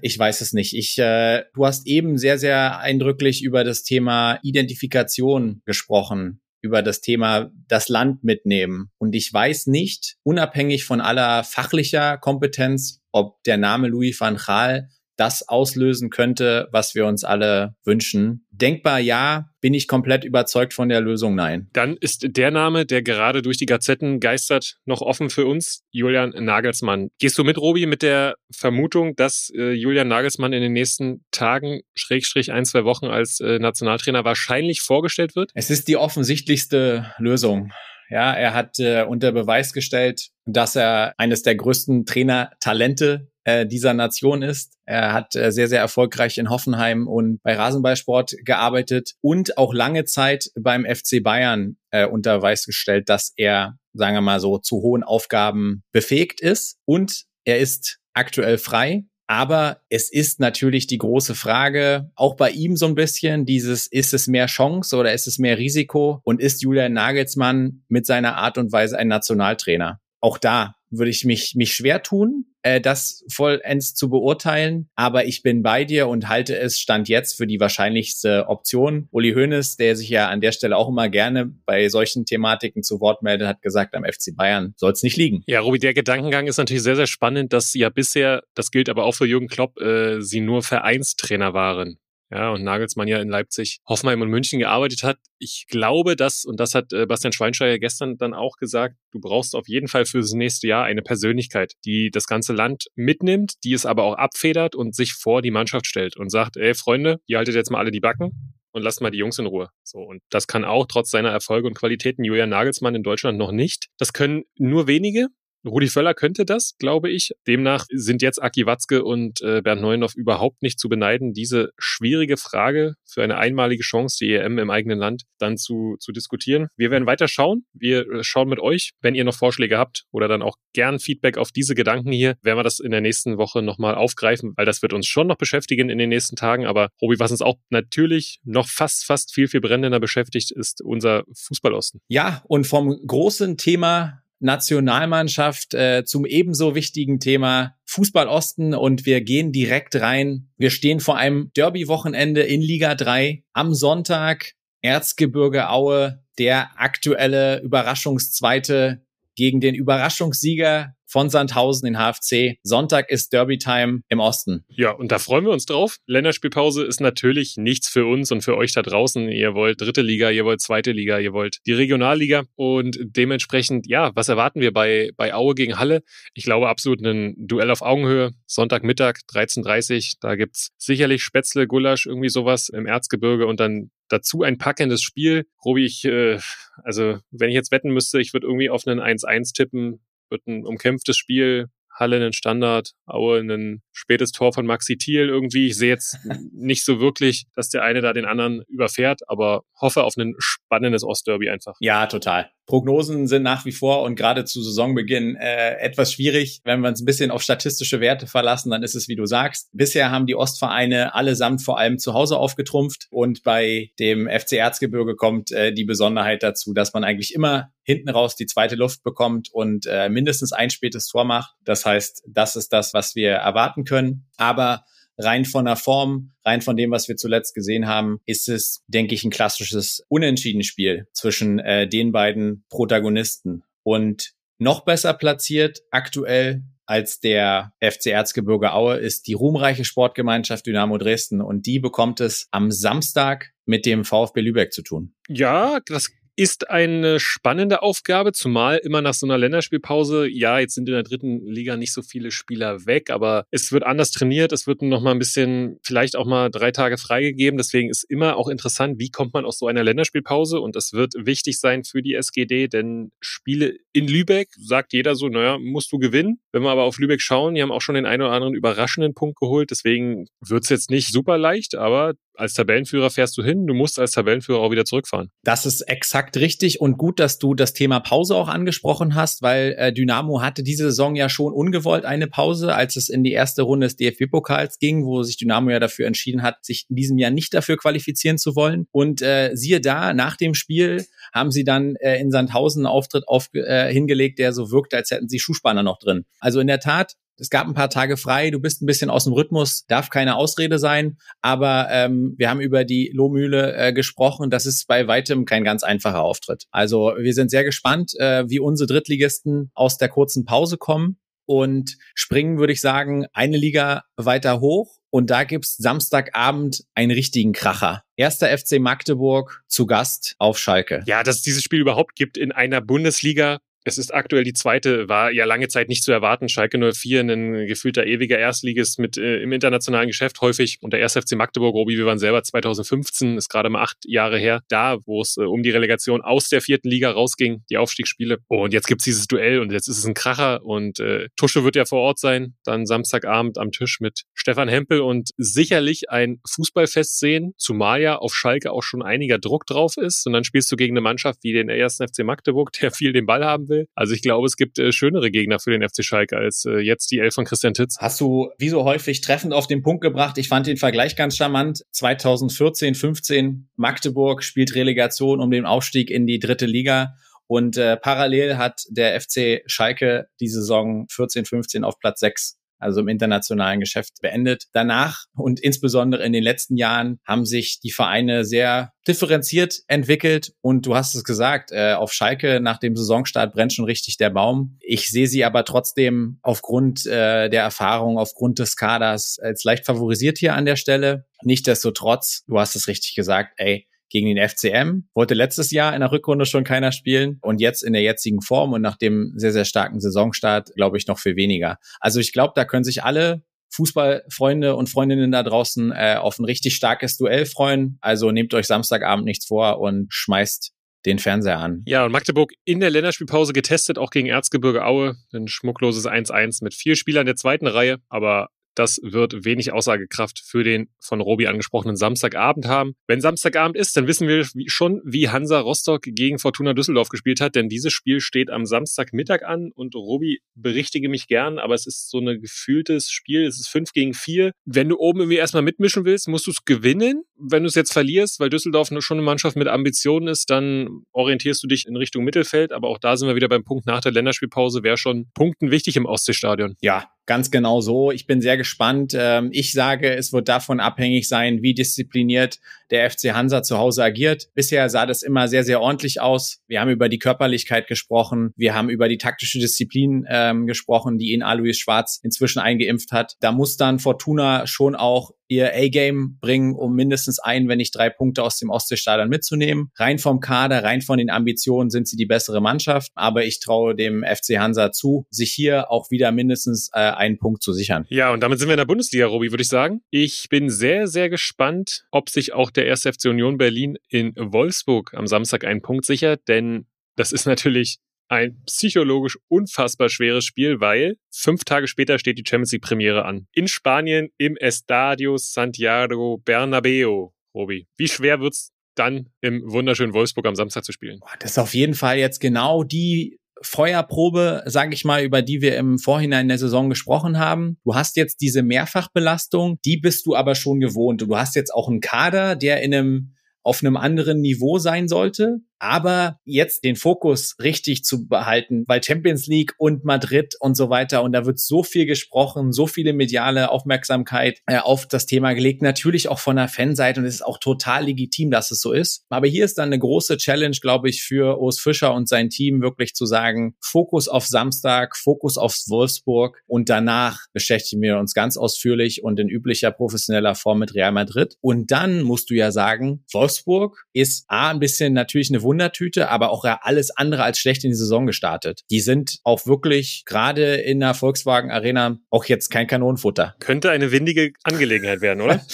[0.00, 0.74] ich weiß es nicht.
[0.74, 7.00] Ich, äh, du hast eben sehr, sehr eindrücklich über das Thema Identifikation gesprochen über das
[7.00, 8.90] Thema das Land mitnehmen.
[8.98, 14.88] Und ich weiß nicht, unabhängig von aller fachlicher Kompetenz, ob der Name Louis van Gaal
[15.16, 18.46] das auslösen könnte, was wir uns alle wünschen.
[18.50, 21.68] Denkbar ja, bin ich komplett überzeugt von der Lösung nein.
[21.72, 26.30] Dann ist der Name, der gerade durch die Gazetten geistert, noch offen für uns, Julian
[26.30, 27.08] Nagelsmann.
[27.18, 31.80] Gehst du mit, Robi, mit der Vermutung, dass äh, Julian Nagelsmann in den nächsten Tagen,
[31.94, 35.52] Schrägstrich ein, zwei Wochen als äh, Nationaltrainer wahrscheinlich vorgestellt wird?
[35.54, 37.70] Es ist die offensichtlichste Lösung.
[38.10, 43.94] Ja, er hat äh, unter Beweis gestellt, dass er eines der größten Trainertalente äh, dieser
[43.94, 44.74] Nation ist.
[44.86, 50.04] Er hat äh, sehr, sehr erfolgreich in Hoffenheim und bei Rasenballsport gearbeitet und auch lange
[50.04, 54.76] Zeit beim FC Bayern äh, unter Beweis gestellt, dass er, sagen wir mal so, zu
[54.76, 59.04] hohen Aufgaben befähigt ist und er ist aktuell frei.
[59.28, 64.12] Aber es ist natürlich die große Frage, auch bei ihm so ein bisschen, dieses, ist
[64.12, 66.20] es mehr Chance oder ist es mehr Risiko?
[66.24, 70.01] Und ist Julian Nagelsmann mit seiner Art und Weise ein Nationaltrainer?
[70.22, 74.88] Auch da würde ich mich, mich schwer tun, äh, das vollends zu beurteilen.
[74.94, 79.08] Aber ich bin bei dir und halte es Stand jetzt für die wahrscheinlichste Option.
[79.10, 83.00] Uli Hoeneß, der sich ja an der Stelle auch immer gerne bei solchen Thematiken zu
[83.00, 85.42] Wort meldet, hat gesagt, am FC Bayern soll es nicht liegen.
[85.46, 89.04] Ja, Robi, der Gedankengang ist natürlich sehr, sehr spannend, dass ja bisher, das gilt aber
[89.04, 91.98] auch für Jürgen Klopp, äh, sie nur Vereinstrainer waren
[92.32, 95.18] ja, und Nagelsmann ja in Leipzig, Hoffenheim und München gearbeitet hat.
[95.38, 99.54] Ich glaube, dass, und das hat äh, Bastian Schweinsteiger gestern dann auch gesagt, du brauchst
[99.54, 103.74] auf jeden Fall für das nächste Jahr eine Persönlichkeit, die das ganze Land mitnimmt, die
[103.74, 107.36] es aber auch abfedert und sich vor die Mannschaft stellt und sagt, ey Freunde, ihr
[107.36, 109.68] haltet jetzt mal alle die Backen und lasst mal die Jungs in Ruhe.
[109.82, 113.52] So und das kann auch trotz seiner Erfolge und Qualitäten Julian Nagelsmann in Deutschland noch
[113.52, 113.88] nicht.
[113.98, 115.28] Das können nur wenige.
[115.64, 117.32] Rudi Völler könnte das, glaube ich.
[117.46, 122.36] Demnach sind jetzt Aki Watzke und äh, Bernd Neuendorf überhaupt nicht zu beneiden, diese schwierige
[122.36, 126.68] Frage für eine einmalige Chance, die EM im eigenen Land, dann zu, zu diskutieren.
[126.76, 127.64] Wir werden weiter schauen.
[127.72, 131.38] Wir äh, schauen mit euch, wenn ihr noch Vorschläge habt oder dann auch gern Feedback
[131.38, 134.82] auf diese Gedanken hier, werden wir das in der nächsten Woche nochmal aufgreifen, weil das
[134.82, 136.66] wird uns schon noch beschäftigen in den nächsten Tagen.
[136.66, 141.24] Aber Robi, was uns auch natürlich noch fast, fast viel, viel brennender beschäftigt, ist unser
[141.34, 142.00] Fußballosten.
[142.08, 149.20] Ja, und vom großen Thema Nationalmannschaft äh, zum ebenso wichtigen Thema Fußball Osten und wir
[149.20, 150.48] gehen direkt rein.
[150.56, 154.52] Wir stehen vor einem Derby-Wochenende in Liga 3 am Sonntag.
[154.80, 159.04] Erzgebirge Aue, der aktuelle Überraschungszweite
[159.36, 162.56] gegen den Überraschungssieger von Sandhausen in HFC.
[162.62, 164.64] Sonntag ist Derby-Time im Osten.
[164.68, 165.98] Ja, und da freuen wir uns drauf.
[166.06, 169.28] Länderspielpause ist natürlich nichts für uns und für euch da draußen.
[169.28, 174.10] Ihr wollt dritte Liga, ihr wollt zweite Liga, ihr wollt die Regionalliga und dementsprechend, ja,
[174.14, 176.02] was erwarten wir bei, bei Aue gegen Halle?
[176.32, 178.30] Ich glaube absolut ein Duell auf Augenhöhe.
[178.46, 184.56] Sonntagmittag, 13.30 Da gibt's sicherlich Spätzle, Gulasch, irgendwie sowas im Erzgebirge und dann dazu ein
[184.56, 185.44] packendes Spiel.
[185.62, 186.38] Robi, ich, äh,
[186.84, 190.00] also wenn ich jetzt wetten müsste, ich würde irgendwie auf einen 1-1 tippen
[190.32, 191.66] wird ein umkämpftes Spiel.
[191.94, 195.68] Halle einen Standard, Aue ein spätes Tor von Maxi Thiel irgendwie.
[195.68, 196.18] Ich sehe jetzt
[196.52, 201.04] nicht so wirklich, dass der eine da den anderen überfährt, aber hoffe auf ein spannendes
[201.04, 201.76] Ostderby einfach.
[201.80, 202.50] Ja, total.
[202.66, 206.60] Prognosen sind nach wie vor und gerade zu Saisonbeginn äh, etwas schwierig.
[206.64, 209.68] Wenn wir uns ein bisschen auf statistische Werte verlassen, dann ist es, wie du sagst.
[209.72, 215.16] Bisher haben die Ostvereine allesamt vor allem zu Hause aufgetrumpft und bei dem FC Erzgebirge
[215.16, 219.48] kommt äh, die Besonderheit dazu, dass man eigentlich immer hinten raus die zweite Luft bekommt
[219.52, 221.54] und äh, mindestens ein spätes Tor macht.
[221.64, 224.28] Das heißt, das ist das, was wir erwarten können.
[224.36, 224.84] Aber
[225.18, 229.14] rein von der Form, rein von dem, was wir zuletzt gesehen haben, ist es, denke
[229.14, 233.62] ich, ein klassisches Unentschieden-Spiel zwischen äh, den beiden Protagonisten.
[233.82, 240.98] Und noch besser platziert aktuell als der FC Erzgebirge Aue ist die ruhmreiche Sportgemeinschaft Dynamo
[240.98, 245.14] Dresden und die bekommt es am Samstag mit dem VfB Lübeck zu tun.
[245.28, 250.88] Ja, das ist eine spannende Aufgabe, zumal immer nach so einer Länderspielpause, ja, jetzt sind
[250.88, 254.66] in der dritten Liga nicht so viele Spieler weg, aber es wird anders trainiert, es
[254.66, 257.58] wird noch mal ein bisschen, vielleicht auch mal drei Tage freigegeben.
[257.58, 260.60] Deswegen ist immer auch interessant, wie kommt man aus so einer Länderspielpause?
[260.60, 265.28] Und das wird wichtig sein für die SGD, denn Spiele in Lübeck, sagt jeder so,
[265.28, 266.40] naja, musst du gewinnen.
[266.52, 269.14] Wenn wir aber auf Lübeck schauen, die haben auch schon den einen oder anderen überraschenden
[269.14, 269.70] Punkt geholt.
[269.70, 273.98] Deswegen wird es jetzt nicht super leicht, aber als Tabellenführer fährst du hin, du musst
[273.98, 275.30] als Tabellenführer auch wieder zurückfahren.
[275.44, 279.74] Das ist exakt richtig und gut, dass du das Thema Pause auch angesprochen hast, weil
[279.78, 283.62] äh, Dynamo hatte diese Saison ja schon ungewollt eine Pause, als es in die erste
[283.62, 287.30] Runde des DFB-Pokals ging, wo sich Dynamo ja dafür entschieden hat, sich in diesem Jahr
[287.30, 288.86] nicht dafür qualifizieren zu wollen.
[288.90, 293.28] Und äh, siehe da, nach dem Spiel haben sie dann äh, in Sandhausen einen Auftritt
[293.28, 296.24] auf, äh, hingelegt, der so wirkt, als hätten sie Schuhspanner noch drin.
[296.40, 299.24] Also in der Tat, es gab ein paar Tage frei, du bist ein bisschen aus
[299.24, 304.50] dem Rhythmus, darf keine Ausrede sein, aber ähm, wir haben über die Lohmühle äh, gesprochen,
[304.50, 306.66] das ist bei weitem kein ganz einfacher Auftritt.
[306.70, 311.98] Also wir sind sehr gespannt, äh, wie unsere Drittligisten aus der kurzen Pause kommen und
[312.14, 314.98] springen, würde ich sagen, eine Liga weiter hoch.
[315.10, 318.02] Und da gibt's Samstagabend einen richtigen Kracher.
[318.16, 321.02] Erster FC Magdeburg zu Gast auf Schalke.
[321.06, 325.08] Ja, dass es dieses Spiel überhaupt gibt in einer Bundesliga, es ist aktuell die zweite,
[325.08, 326.48] war ja lange Zeit nicht zu erwarten.
[326.48, 330.78] Schalke 04, ein gefühlter ewiger Erstligist mit äh, im internationalen Geschäft häufig.
[330.80, 331.14] Und der 1.
[331.14, 335.20] FC Magdeburg, Robi, wir waren selber 2015, ist gerade mal acht Jahre her, da, wo
[335.20, 338.38] es äh, um die Relegation aus der vierten Liga rausging, die Aufstiegsspiele.
[338.48, 340.64] Und jetzt gibt's dieses Duell und jetzt ist es ein Kracher.
[340.64, 345.00] Und äh, Tusche wird ja vor Ort sein, dann Samstagabend am Tisch mit Stefan Hempel
[345.00, 350.26] und sicherlich ein Fußballfest sehen, zumal ja auf Schalke auch schon einiger Druck drauf ist.
[350.26, 351.96] Und dann spielst du gegen eine Mannschaft wie den 1.
[351.96, 353.86] FC Magdeburg, der viel den Ball haben will will.
[353.94, 357.10] Also ich glaube, es gibt äh, schönere Gegner für den FC Schalke als äh, jetzt
[357.10, 357.96] die Elf von Christian Titz.
[357.98, 360.38] Hast du wie so häufig treffend auf den Punkt gebracht.
[360.38, 361.82] Ich fand den Vergleich ganz charmant.
[361.92, 367.14] 2014, 15 Magdeburg spielt Relegation um den Aufstieg in die dritte Liga
[367.46, 373.00] Und äh, parallel hat der FC Schalke die Saison 14, 15 auf Platz 6 also
[373.00, 374.64] im internationalen Geschäft beendet.
[374.72, 380.86] Danach und insbesondere in den letzten Jahren haben sich die Vereine sehr differenziert entwickelt und
[380.86, 384.78] du hast es gesagt, äh, auf Schalke nach dem Saisonstart brennt schon richtig der Baum.
[384.80, 390.38] Ich sehe sie aber trotzdem aufgrund äh, der Erfahrung, aufgrund des Kaders als leicht favorisiert
[390.38, 391.26] hier an der Stelle.
[391.42, 395.08] Nichtsdestotrotz, du hast es richtig gesagt, ey, gegen den FCM.
[395.14, 398.72] Wollte letztes Jahr in der Rückrunde schon keiner spielen und jetzt in der jetzigen Form
[398.72, 401.78] und nach dem sehr, sehr starken Saisonstart, glaube ich, noch viel weniger.
[401.98, 403.42] Also ich glaube, da können sich alle
[403.74, 407.98] Fußballfreunde und Freundinnen da draußen äh, auf ein richtig starkes Duell freuen.
[408.00, 410.72] Also nehmt euch Samstagabend nichts vor und schmeißt
[411.06, 411.82] den Fernseher an.
[411.86, 415.16] Ja, und Magdeburg in der Länderspielpause getestet, auch gegen Erzgebirge Aue.
[415.32, 420.64] Ein schmuckloses 1-1 mit vier Spielern der zweiten Reihe, aber das wird wenig Aussagekraft für
[420.64, 422.94] den von Robi angesprochenen Samstagabend haben.
[423.06, 427.54] Wenn Samstagabend ist, dann wissen wir schon, wie Hansa Rostock gegen Fortuna Düsseldorf gespielt hat,
[427.54, 432.10] denn dieses Spiel steht am Samstagmittag an und Robi berichtige mich gern, aber es ist
[432.10, 433.46] so ein gefühltes Spiel.
[433.46, 434.52] Es ist 5 gegen 4.
[434.64, 437.24] Wenn du oben irgendwie erstmal mitmischen willst, musst du es gewinnen.
[437.44, 441.62] Wenn du es jetzt verlierst, weil Düsseldorf schon eine Mannschaft mit Ambitionen ist, dann orientierst
[441.62, 442.72] du dich in Richtung Mittelfeld.
[442.72, 444.82] Aber auch da sind wir wieder beim Punkt nach der Länderspielpause.
[444.82, 446.76] Wäre schon Punkten wichtig im Ostseestadion.
[446.80, 448.10] Ja, ganz genau so.
[448.10, 449.14] Ich bin sehr gespannt.
[449.16, 452.58] Ähm, ich sage, es wird davon abhängig sein, wie diszipliniert
[452.90, 454.48] der FC Hansa zu Hause agiert.
[454.54, 456.60] Bisher sah das immer sehr, sehr ordentlich aus.
[456.66, 458.52] Wir haben über die Körperlichkeit gesprochen.
[458.56, 463.34] Wir haben über die taktische Disziplin ähm, gesprochen, die ihn Alois Schwarz inzwischen eingeimpft hat.
[463.40, 468.10] Da muss dann Fortuna schon auch ihr A-Game bringen, um mindestens ein, wenn nicht drei
[468.10, 469.90] Punkte aus dem Ostseestadion mitzunehmen.
[469.96, 473.10] Rein vom Kader, rein von den Ambitionen sind sie die bessere Mannschaft.
[473.14, 477.62] Aber ich traue dem FC Hansa zu, sich hier auch wieder mindestens äh, einen Punkt
[477.62, 478.06] zu sichern.
[478.08, 480.02] Ja, und damit sind wir in der Bundesliga, Robi, würde ich sagen.
[480.10, 485.14] Ich bin sehr, sehr gespannt, ob sich auch der erste FC Union Berlin in Wolfsburg
[485.14, 486.86] am Samstag einen Punkt sichert, denn
[487.16, 492.72] das ist natürlich ein psychologisch unfassbar schweres Spiel, weil fünf Tage später steht die Champions
[492.72, 493.46] League Premiere an.
[493.52, 497.28] In Spanien im Estadio Santiago Bernabeu.
[497.54, 501.20] Robi, wie schwer wird's dann im wunderschönen Wolfsburg am Samstag zu spielen?
[501.40, 505.76] Das ist auf jeden Fall jetzt genau die Feuerprobe, sage ich mal, über die wir
[505.76, 507.78] im Vorhinein der Saison gesprochen haben.
[507.84, 511.22] Du hast jetzt diese Mehrfachbelastung, die bist du aber schon gewohnt.
[511.22, 515.58] Du hast jetzt auch einen Kader, der in einem auf einem anderen Niveau sein sollte.
[515.82, 521.24] Aber jetzt den Fokus richtig zu behalten, weil Champions League und Madrid und so weiter
[521.24, 525.82] und da wird so viel gesprochen, so viele mediale Aufmerksamkeit äh, auf das Thema gelegt,
[525.82, 529.24] natürlich auch von der Fanseite und es ist auch total legitim, dass es so ist.
[529.28, 532.80] Aber hier ist dann eine große Challenge, glaube ich, für Urs Fischer und sein Team
[532.80, 538.56] wirklich zu sagen, Fokus auf Samstag, Fokus auf Wolfsburg und danach beschäftigen wir uns ganz
[538.56, 541.56] ausführlich und in üblicher professioneller Form mit Real Madrid.
[541.60, 546.50] Und dann musst du ja sagen, Wolfsburg ist A, ein bisschen natürlich eine Wundertüte, aber
[546.50, 548.82] auch alles andere als schlecht in die Saison gestartet.
[548.90, 553.54] Die sind auch wirklich gerade in der Volkswagen Arena auch jetzt kein Kanonenfutter.
[553.58, 555.64] Könnte eine windige Angelegenheit werden, oder?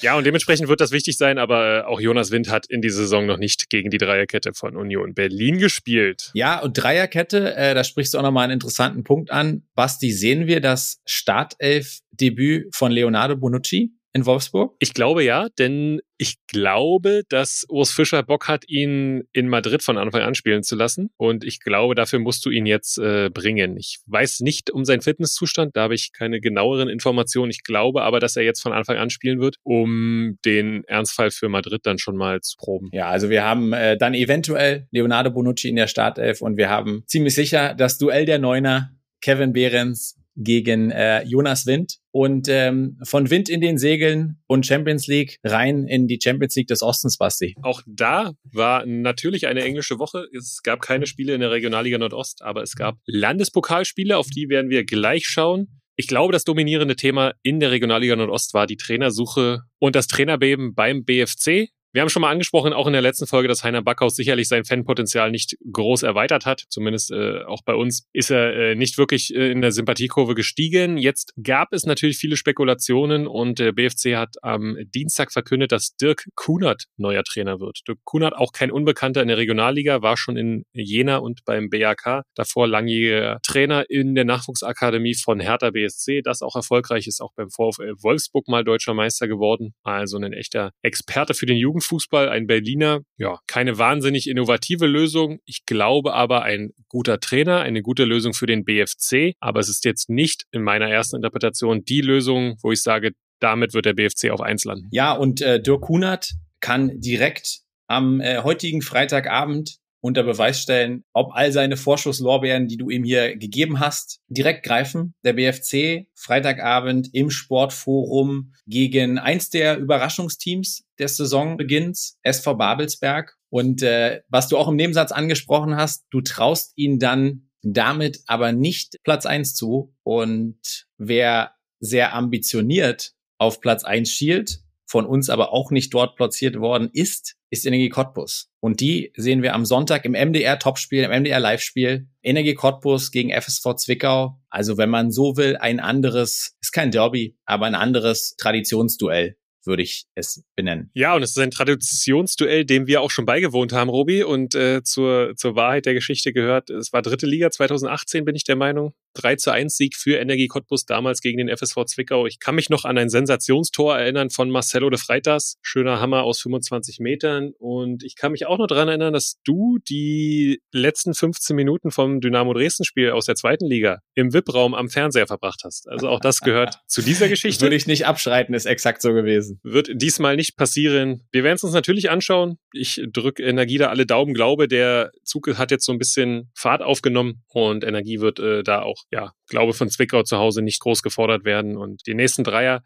[0.00, 2.98] Ja, und dementsprechend wird das wichtig sein, aber äh, auch Jonas Wind hat in dieser
[2.98, 6.30] Saison noch nicht gegen die Dreierkette von Union Berlin gespielt.
[6.34, 9.64] Ja, und Dreierkette, äh, da sprichst du auch nochmal einen interessanten Punkt an.
[9.74, 13.90] Basti, sehen wir das Startelf-Debüt von Leonardo Bonucci?
[14.14, 14.74] In Wolfsburg?
[14.78, 19.98] Ich glaube ja, denn ich glaube, dass Urs Fischer Bock hat, ihn in Madrid von
[19.98, 21.10] Anfang an spielen zu lassen.
[21.16, 23.76] Und ich glaube, dafür musst du ihn jetzt äh, bringen.
[23.76, 27.50] Ich weiß nicht um seinen Fitnesszustand, da habe ich keine genaueren Informationen.
[27.50, 31.48] Ich glaube aber, dass er jetzt von Anfang an spielen wird, um den Ernstfall für
[31.48, 32.90] Madrid dann schon mal zu proben.
[32.92, 37.02] Ja, also wir haben äh, dann eventuell Leonardo Bonucci in der Startelf und wir haben
[37.08, 43.30] ziemlich sicher das Duell der Neuner Kevin Behrens gegen äh, Jonas Wind und ähm, von
[43.30, 47.54] Wind in den Segeln und Champions League rein in die Champions League des Ostens, Basti.
[47.62, 50.26] Auch da war natürlich eine englische Woche.
[50.36, 54.70] Es gab keine Spiele in der Regionalliga Nordost, aber es gab Landespokalspiele, auf die werden
[54.70, 55.80] wir gleich schauen.
[55.96, 60.74] Ich glaube, das dominierende Thema in der Regionalliga Nordost war die Trainersuche und das Trainerbeben
[60.74, 61.68] beim BFC.
[61.94, 64.64] Wir haben schon mal angesprochen, auch in der letzten Folge, dass Heiner Backhaus sicherlich sein
[64.64, 66.64] Fanpotenzial nicht groß erweitert hat.
[66.68, 70.98] Zumindest äh, auch bei uns ist er äh, nicht wirklich äh, in der Sympathiekurve gestiegen.
[70.98, 76.26] Jetzt gab es natürlich viele Spekulationen und der BFC hat am Dienstag verkündet, dass Dirk
[76.34, 77.82] Kunert neuer Trainer wird.
[77.86, 82.24] Dirk Kunert, auch kein Unbekannter in der Regionalliga, war schon in Jena und beim BAK.
[82.34, 87.50] Davor langjähriger Trainer in der Nachwuchsakademie von Hertha BSC, das auch erfolgreich ist, auch beim
[87.50, 89.74] VfL Wolfsburg mal deutscher Meister geworden.
[89.84, 95.38] Also ein echter Experte für den Jugend Fußball, ein Berliner, ja, keine wahnsinnig innovative Lösung.
[95.44, 99.34] Ich glaube aber ein guter Trainer, eine gute Lösung für den BFC.
[99.40, 103.74] Aber es ist jetzt nicht in meiner ersten Interpretation die Lösung, wo ich sage, damit
[103.74, 104.88] wird der BFC auf eins landen.
[104.90, 111.32] Ja, und äh, Dirk Kunert kann direkt am äh, heutigen Freitagabend unter Beweis stellen, ob
[111.32, 115.14] all seine Vorschusslorbeeren, die du ihm hier gegeben hast, direkt greifen.
[115.24, 123.34] Der BFC Freitagabend im Sportforum gegen eins der Überraschungsteams des Saisonbeginns, SV Babelsberg.
[123.48, 128.52] Und äh, was du auch im Nebensatz angesprochen hast, du traust ihn dann damit aber
[128.52, 129.94] nicht Platz eins zu.
[130.02, 136.58] Und wer sehr ambitioniert auf Platz eins schielt, von uns aber auch nicht dort platziert
[136.58, 138.50] worden ist, ist Energie Cottbus.
[138.60, 142.08] Und die sehen wir am Sonntag im MDR Topspiel, im MDR Live-Spiel.
[142.22, 144.40] Energie Cottbus gegen FSV Zwickau.
[144.48, 149.82] Also wenn man so will, ein anderes, ist kein Derby, aber ein anderes Traditionsduell würde
[149.82, 150.90] ich es benennen.
[150.94, 154.22] Ja, und es ist ein Traditionsduell, dem wir auch schon beigewohnt haben, Robi.
[154.22, 158.44] Und äh, zur, zur Wahrheit der Geschichte gehört, es war dritte Liga 2018, bin ich
[158.44, 158.94] der Meinung.
[159.14, 162.26] 3 zu 1 Sieg für Energie Cottbus damals gegen den FSV Zwickau.
[162.26, 165.56] Ich kann mich noch an ein Sensationstor erinnern von Marcelo de Freitas.
[165.62, 167.52] Schöner Hammer aus 25 Metern.
[167.58, 172.20] Und ich kann mich auch noch daran erinnern, dass du die letzten 15 Minuten vom
[172.20, 175.88] Dynamo Dresden Spiel aus der zweiten Liga im VIP-Raum am Fernseher verbracht hast.
[175.88, 177.62] Also auch das gehört zu dieser Geschichte.
[177.62, 179.53] Würde ich nicht abschreiten, ist exakt so gewesen.
[179.62, 181.26] Wird diesmal nicht passieren.
[181.32, 182.58] Wir werden es uns natürlich anschauen.
[182.72, 186.82] Ich drücke Energie da alle Daumen, glaube, der Zug hat jetzt so ein bisschen Fahrt
[186.82, 191.02] aufgenommen und Energie wird äh, da auch ja, glaube von Zwickau zu Hause nicht groß
[191.02, 192.82] gefordert werden und die nächsten Dreier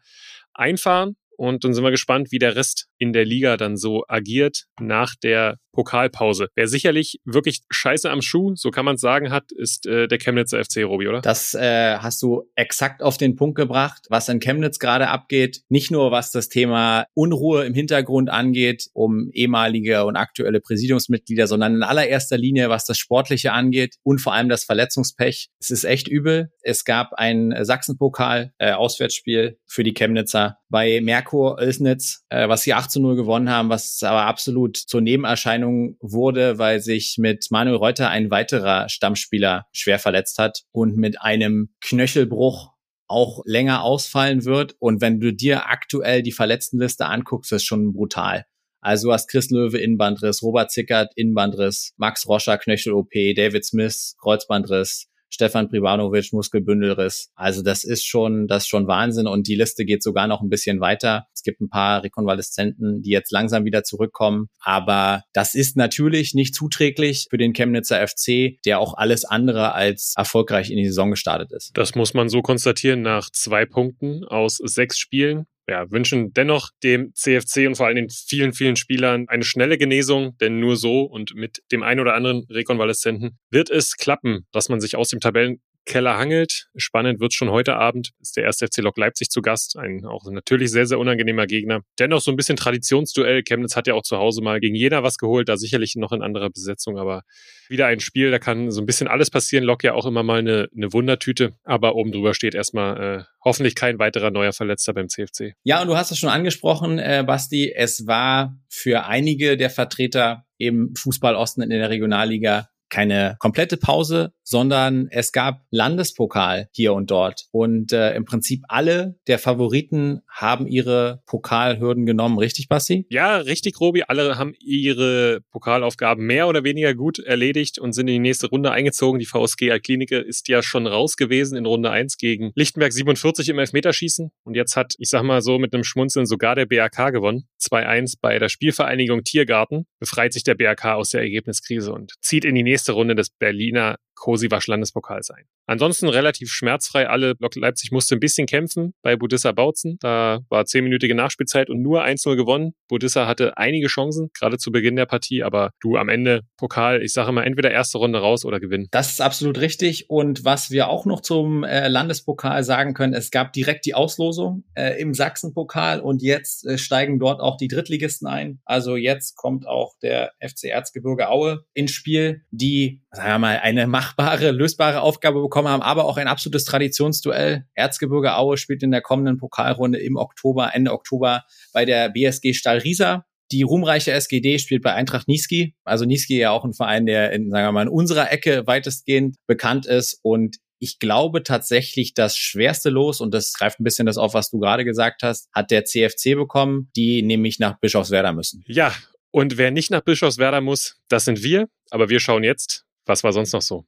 [0.53, 1.15] einfahren.
[1.39, 5.15] Und dann sind wir gespannt, wie der Rest in der Liga dann so agiert nach
[5.15, 6.49] der Pokalpause.
[6.55, 10.17] Wer sicherlich wirklich Scheiße am Schuh, so kann man es sagen, hat, ist äh, der
[10.17, 11.21] Chemnitzer FC, Robi, oder?
[11.21, 15.61] Das äh, hast du exakt auf den Punkt gebracht, was in Chemnitz gerade abgeht.
[15.69, 21.75] Nicht nur was das Thema Unruhe im Hintergrund angeht, um ehemalige und aktuelle Präsidiumsmitglieder, sondern
[21.75, 25.47] in allererster Linie, was das Sportliche angeht und vor allem das Verletzungspech.
[25.61, 26.51] Es ist echt übel.
[26.63, 32.91] Es gab ein Sachsenpokal-Auswärtsspiel äh, für die Chemnitzer bei Merkur Oelsnitz, äh, was sie 8
[32.91, 38.09] zu 0 gewonnen haben, was aber absolut zur Nebenerscheinung wurde, weil sich mit Manuel Reuter
[38.09, 42.73] ein weiterer Stammspieler schwer verletzt hat und mit einem Knöchelbruch
[43.07, 44.75] auch länger ausfallen wird.
[44.79, 48.45] Und wenn du dir aktuell die Verletztenliste anguckst, ist schon brutal.
[48.81, 55.08] Also du hast Chris Löwe Innenbandriss, Robert Zickert Innenbandriss, Max Roscher Knöchel-OP, David Smith Kreuzbandriss,
[55.29, 57.31] Stefan Privanovic Muskelbündelriss.
[57.35, 60.49] Also das ist schon, das ist schon Wahnsinn und die Liste geht sogar noch ein
[60.49, 61.27] bisschen weiter.
[61.33, 66.55] Es gibt ein paar Rekonvaleszenten, die jetzt langsam wieder zurückkommen, aber das ist natürlich nicht
[66.55, 71.51] zuträglich für den Chemnitzer FC, der auch alles andere als erfolgreich in die Saison gestartet
[71.51, 71.71] ist.
[71.75, 77.13] Das muss man so konstatieren nach zwei Punkten aus sechs Spielen ja, wünschen dennoch dem
[77.13, 81.35] CFC und vor allem den vielen, vielen Spielern eine schnelle Genesung, denn nur so und
[81.35, 85.61] mit dem einen oder anderen Rekonvaleszenten wird es klappen, dass man sich aus dem Tabellen
[85.89, 86.67] Keller hangelt.
[86.77, 88.11] Spannend wird schon heute Abend.
[88.21, 89.75] Ist der erste FC Lok Leipzig zu Gast.
[89.77, 91.81] Ein auch natürlich sehr, sehr unangenehmer Gegner.
[91.97, 93.41] Dennoch so ein bisschen Traditionsduell.
[93.43, 95.49] Chemnitz hat ja auch zu Hause mal gegen Jena was geholt.
[95.49, 97.23] Da sicherlich noch in anderer Besetzung, aber
[97.67, 98.29] wieder ein Spiel.
[98.29, 99.63] Da kann so ein bisschen alles passieren.
[99.65, 101.55] Lok ja auch immer mal eine, eine Wundertüte.
[101.63, 105.55] Aber oben drüber steht erstmal äh, hoffentlich kein weiterer neuer Verletzter beim CFC.
[105.63, 107.73] Ja, und du hast es schon angesprochen, äh, Basti.
[107.75, 114.33] Es war für einige der Vertreter im Fußball Osten in der Regionalliga keine komplette Pause,
[114.43, 117.45] sondern es gab Landespokal hier und dort.
[117.51, 123.05] Und äh, im Prinzip alle der Favoriten haben ihre Pokalhürden genommen, richtig, Basti?
[123.09, 124.03] Ja, richtig, Robi.
[124.03, 128.71] Alle haben ihre Pokalaufgaben mehr oder weniger gut erledigt und sind in die nächste Runde
[128.71, 129.19] eingezogen.
[129.19, 133.59] Die VSG Alklinike ist ja schon raus gewesen in Runde 1 gegen Lichtenberg 47 im
[133.59, 134.31] Elfmeterschießen.
[134.43, 137.47] Und jetzt hat, ich sag mal so, mit einem Schmunzeln sogar der BAK gewonnen.
[137.61, 139.85] 2-1 bei der Spielvereinigung Tiergarten.
[139.99, 143.29] Befreit sich der BAK aus der Ergebniskrise und zieht in die nächste nächste Runde des
[143.29, 145.45] Berliner Kosiwasch Landespokals ein.
[145.65, 147.07] Ansonsten relativ schmerzfrei.
[147.07, 149.97] Alle Block Leipzig musste ein bisschen kämpfen bei Budissa Bautzen.
[150.01, 152.73] Da war zehnminütige Nachspielzeit und nur 1-0 gewonnen.
[152.87, 157.13] Budissa hatte einige Chancen, gerade zu Beginn der Partie, aber du am Ende Pokal, ich
[157.13, 158.87] sage immer, entweder erste Runde raus oder gewinnen.
[158.91, 160.09] Das ist absolut richtig.
[160.09, 164.63] Und was wir auch noch zum äh, Landespokal sagen können, es gab direkt die Auslosung
[164.73, 168.59] äh, im Sachsenpokal und jetzt äh, steigen dort auch die Drittligisten ein.
[168.65, 173.87] Also jetzt kommt auch der FC Erzgebirge Aue ins Spiel, die, sagen wir mal, eine
[174.09, 177.65] machbare, lösbare Aufgabe bekommen haben, aber auch ein absolutes Traditionsduell.
[177.75, 181.43] Erzgebirge Aue spielt in der kommenden Pokalrunde im Oktober, Ende Oktober
[181.73, 183.25] bei der BSG Stahl Riesa.
[183.51, 185.75] Die ruhmreiche SGD spielt bei Eintracht Niski.
[185.83, 189.37] Also Niski ja auch ein Verein, der in, sagen wir mal, in unserer Ecke weitestgehend
[189.47, 190.19] bekannt ist.
[190.21, 194.51] Und ich glaube tatsächlich, das schwerste Los, und das greift ein bisschen das auf, was
[194.51, 198.63] du gerade gesagt hast, hat der CFC bekommen, die nämlich nach Bischofswerda müssen.
[198.67, 198.93] Ja,
[199.31, 201.67] und wer nicht nach Bischofswerda muss, das sind wir.
[201.89, 203.85] Aber wir schauen jetzt, was war sonst noch so?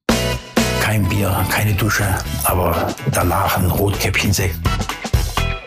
[0.81, 2.03] Kein Bier, keine Dusche,
[2.43, 4.55] aber danach ein Rotkäppchensekt.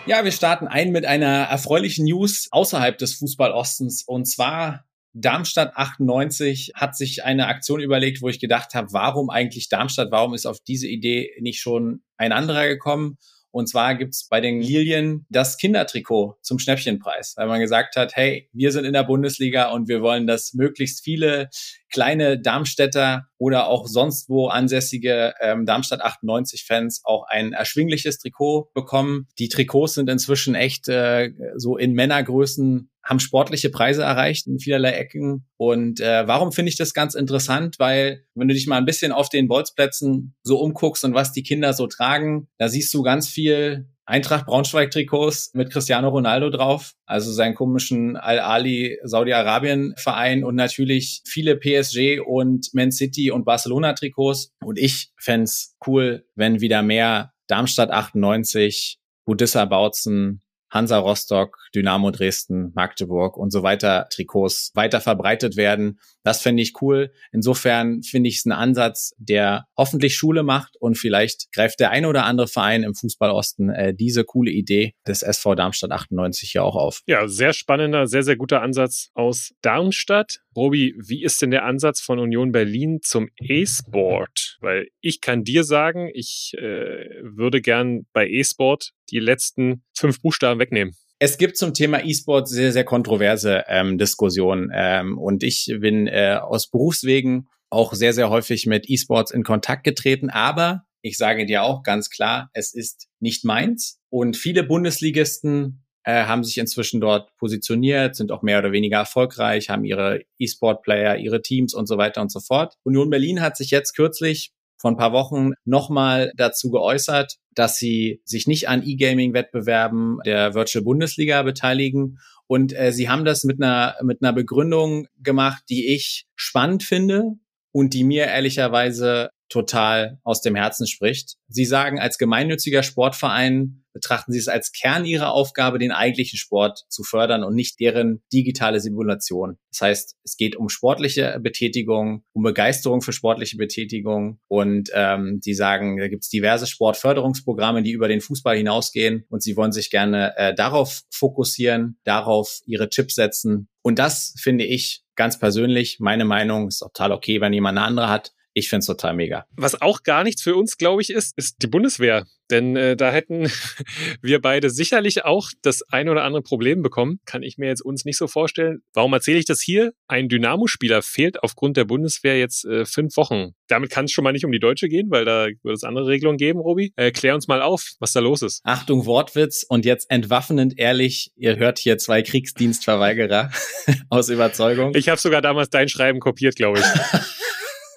[0.07, 4.03] Ja, wir starten ein mit einer erfreulichen News außerhalb des Fußballostens.
[4.03, 9.68] Und zwar Darmstadt 98 hat sich eine Aktion überlegt, wo ich gedacht habe, warum eigentlich
[9.68, 10.11] Darmstadt?
[10.11, 13.16] Warum ist auf diese Idee nicht schon ein anderer gekommen?
[13.54, 18.48] Und zwar gibt's bei den Lilien das Kindertrikot zum Schnäppchenpreis, weil man gesagt hat, hey,
[18.52, 21.50] wir sind in der Bundesliga und wir wollen, dass möglichst viele
[21.88, 29.28] kleine Darmstädter oder auch sonst wo ansässige ähm, Darmstadt 98-Fans auch ein erschwingliches Trikot bekommen.
[29.38, 34.92] Die Trikots sind inzwischen echt äh, so in Männergrößen haben sportliche Preise erreicht in vielerlei
[34.92, 35.46] Ecken.
[35.56, 37.76] Und äh, warum finde ich das ganz interessant?
[37.78, 41.42] Weil wenn du dich mal ein bisschen auf den Bolzplätzen so umguckst und was die
[41.42, 46.92] Kinder so tragen, da siehst du ganz viel Eintracht Braunschweig Trikots mit Cristiano Ronaldo drauf,
[47.06, 53.94] also seinen komischen Al-Ali Saudi-Arabien Verein und natürlich viele PSG und Man City und Barcelona
[53.94, 54.52] Trikots.
[54.62, 55.50] Und ich fände
[55.86, 60.42] cool, wenn wieder mehr Darmstadt 98, Budissa Bautzen,
[60.74, 66.00] Hansa Rostock, Dynamo Dresden, Magdeburg und so weiter Trikots weiter verbreitet werden.
[66.24, 67.12] Das fände ich cool.
[67.32, 72.08] Insofern finde ich es einen Ansatz, der hoffentlich Schule macht und vielleicht greift der eine
[72.08, 76.74] oder andere Verein im Fußballosten äh, diese coole Idee des SV Darmstadt 98 hier auch
[76.74, 77.02] auf.
[77.06, 80.40] Ja, sehr spannender, sehr, sehr guter Ansatz aus Darmstadt.
[80.56, 84.58] Robi, wie ist denn der Ansatz von Union Berlin zum E-Sport?
[84.60, 90.60] Weil ich kann dir sagen, ich äh, würde gern bei E-Sport die letzten fünf Buchstaben
[90.60, 90.94] wegnehmen.
[91.18, 94.70] Es gibt zum Thema E-Sport sehr, sehr kontroverse ähm, Diskussionen.
[94.74, 99.84] Ähm, und ich bin äh, aus Berufswegen auch sehr, sehr häufig mit E-Sports in Kontakt
[99.84, 100.28] getreten.
[100.30, 104.00] Aber ich sage dir auch ganz klar, es ist nicht meins.
[104.10, 109.70] Und viele Bundesligisten äh, haben sich inzwischen dort positioniert, sind auch mehr oder weniger erfolgreich,
[109.70, 112.74] haben ihre E-Sport-Player, ihre Teams und so weiter und so fort.
[112.84, 114.52] Union Berlin hat sich jetzt kürzlich
[114.84, 120.84] vor ein paar Wochen nochmal dazu geäußert, dass sie sich nicht an E-Gaming-Wettbewerben der Virtual
[120.84, 122.18] Bundesliga beteiligen.
[122.46, 127.30] Und äh, sie haben das mit einer, mit einer Begründung gemacht, die ich spannend finde
[127.72, 131.37] und die mir ehrlicherweise total aus dem Herzen spricht.
[131.48, 136.85] Sie sagen, als gemeinnütziger Sportverein betrachten Sie es als Kern Ihrer Aufgabe, den eigentlichen Sport
[136.88, 139.57] zu fördern und nicht deren digitale Simulation.
[139.70, 145.54] Das heißt, es geht um sportliche Betätigung, um Begeisterung für sportliche Betätigung und ähm, die
[145.54, 149.90] sagen, da gibt es diverse Sportförderungsprogramme, die über den Fußball hinausgehen und sie wollen sich
[149.90, 153.68] gerne äh, darauf fokussieren, darauf ihre Chips setzen.
[153.83, 158.09] Und das finde ich ganz persönlich, meine Meinung, ist total okay, wenn jemand eine andere
[158.09, 159.46] hat, ich finde es total mega.
[159.56, 162.24] Was auch gar nichts für uns, glaube ich, ist, ist die Bundeswehr.
[162.50, 163.50] Denn äh, da hätten
[164.22, 167.20] wir beide sicherlich auch das ein oder andere Problem bekommen.
[167.24, 168.82] Kann ich mir jetzt uns nicht so vorstellen.
[168.92, 169.92] Warum erzähle ich das hier?
[170.08, 173.52] Ein Dynamo-Spieler fehlt aufgrund der Bundeswehr jetzt äh, fünf Wochen.
[173.66, 176.06] Damit kann es schon mal nicht um die Deutsche gehen, weil da wird es andere
[176.06, 176.92] Regelungen geben, Robi.
[176.96, 178.60] Äh, klär uns mal auf, was da los ist.
[178.64, 183.50] Achtung, Wortwitz und jetzt entwaffnend ehrlich, ihr hört hier zwei Kriegsdienstverweigerer
[184.10, 184.94] aus Überzeugung.
[184.94, 186.84] Ich habe sogar damals dein Schreiben kopiert, glaube ich.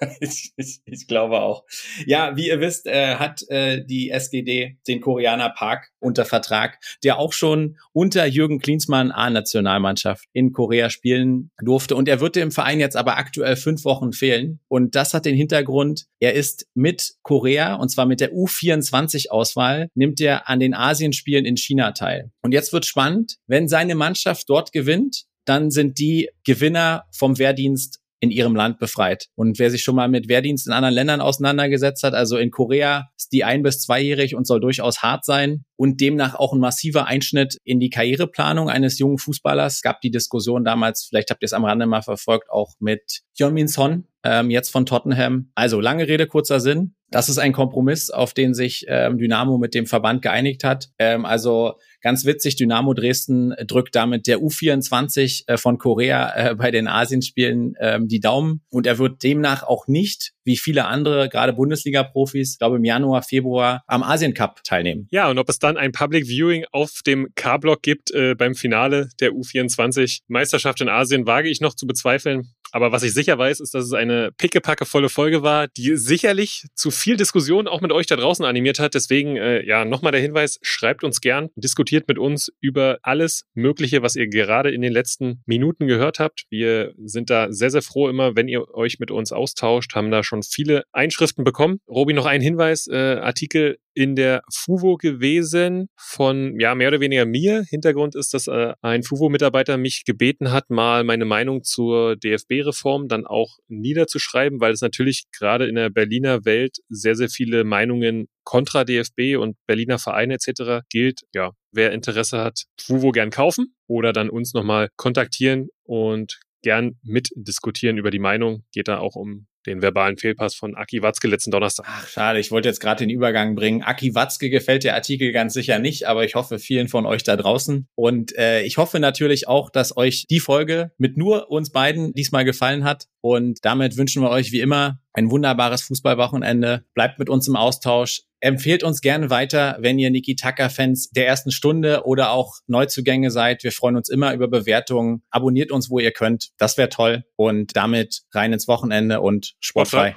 [0.20, 1.64] ich, ich, ich, glaube auch.
[2.06, 7.18] Ja, wie ihr wisst, äh, hat äh, die SGD den Koreaner Park unter Vertrag, der
[7.18, 11.96] auch schon unter Jürgen Klinsmann A-Nationalmannschaft in Korea spielen durfte.
[11.96, 14.60] Und er wird dem Verein jetzt aber aktuell fünf Wochen fehlen.
[14.68, 20.20] Und das hat den Hintergrund, er ist mit Korea, und zwar mit der U24-Auswahl, nimmt
[20.20, 22.30] er an den Asienspielen in China teil.
[22.42, 28.00] Und jetzt wird spannend, wenn seine Mannschaft dort gewinnt, dann sind die Gewinner vom Wehrdienst
[28.20, 29.26] in ihrem Land befreit.
[29.34, 33.10] Und wer sich schon mal mit Wehrdienst in anderen Ländern auseinandergesetzt hat, also in Korea
[33.16, 37.06] ist die ein- bis zweijährig und soll durchaus hart sein und demnach auch ein massiver
[37.06, 39.76] Einschnitt in die Karriereplanung eines jungen Fußballers.
[39.76, 43.20] Es gab die Diskussion damals, vielleicht habt ihr es am Rande mal verfolgt, auch mit
[43.40, 45.50] Min Son, ähm, jetzt von Tottenham.
[45.54, 46.94] Also lange Rede, kurzer Sinn.
[47.10, 50.88] Das ist ein Kompromiss, auf den sich ähm, Dynamo mit dem Verband geeinigt hat.
[50.98, 56.70] Ähm, also Ganz witzig, Dynamo Dresden drückt damit der U24 äh, von Korea äh, bei
[56.70, 58.62] den Asienspielen ähm, die Daumen.
[58.70, 63.82] Und er wird demnach auch nicht, wie viele andere, gerade Bundesliga-Profis, glaube im Januar, Februar
[63.88, 65.08] am Asien Cup teilnehmen.
[65.10, 69.08] Ja, und ob es dann ein Public Viewing auf dem K-Block gibt äh, beim Finale
[69.20, 72.52] der U24 Meisterschaft in Asien, wage ich noch zu bezweifeln.
[72.72, 76.90] Aber was ich sicher weiß, ist, dass es eine pickepackevolle Folge war, die sicherlich zu
[76.90, 78.94] viel Diskussion auch mit euch da draußen animiert hat.
[78.94, 84.02] Deswegen, äh, ja, nochmal der Hinweis, schreibt uns gern, diskutiert mit uns über alles Mögliche,
[84.02, 86.44] was ihr gerade in den letzten Minuten gehört habt.
[86.50, 90.22] Wir sind da sehr, sehr froh immer, wenn ihr euch mit uns austauscht, haben da
[90.22, 91.80] schon viele Einschriften bekommen.
[91.88, 97.26] Robi, noch ein Hinweis, äh, Artikel in der FUVO gewesen von, ja, mehr oder weniger
[97.26, 97.64] mir.
[97.68, 103.26] Hintergrund ist, dass äh, ein FUVO-Mitarbeiter mich gebeten hat, mal meine Meinung zur DFB-Reform dann
[103.26, 108.84] auch niederzuschreiben, weil es natürlich gerade in der Berliner Welt sehr, sehr viele Meinungen kontra
[108.84, 110.86] DFB und Berliner Vereine etc.
[110.90, 111.22] gilt.
[111.34, 117.98] Ja, wer Interesse hat, FUVO gern kaufen oder dann uns nochmal kontaktieren und gern mitdiskutieren
[117.98, 118.62] über die Meinung.
[118.70, 121.86] Geht da auch um den verbalen Fehlpass von Aki Watzke letzten Donnerstag.
[121.88, 123.82] Ach, schade, ich wollte jetzt gerade den Übergang bringen.
[123.82, 127.36] Aki Watzke gefällt der Artikel ganz sicher nicht, aber ich hoffe vielen von euch da
[127.36, 127.86] draußen.
[127.94, 132.44] Und äh, ich hoffe natürlich auch, dass euch die Folge mit nur uns beiden diesmal
[132.44, 133.06] gefallen hat.
[133.20, 136.84] Und damit wünschen wir euch wie immer ein wunderbares Fußballwochenende.
[136.94, 138.22] Bleibt mit uns im Austausch.
[138.40, 143.64] Empfehlt uns gerne weiter, wenn ihr Niki Tucker-Fans der ersten Stunde oder auch Neuzugänge seid.
[143.64, 145.22] Wir freuen uns immer über Bewertungen.
[145.30, 146.50] Abonniert uns, wo ihr könnt.
[146.56, 147.24] Das wäre toll.
[147.34, 150.14] Und damit rein ins Wochenende und sportfrei.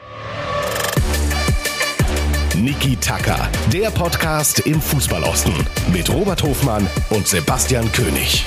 [2.56, 5.54] Niki Tucker, der Podcast im Fußballosten
[5.92, 8.46] mit Robert Hofmann und Sebastian König.